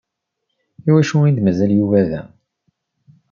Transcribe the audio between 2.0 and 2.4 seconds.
da?